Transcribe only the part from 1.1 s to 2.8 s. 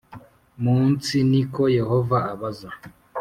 ni ko Yehova abaza